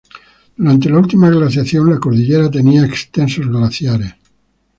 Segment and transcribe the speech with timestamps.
[0.57, 4.15] Durante la última glaciación la cordillera tenía extensos glaciares.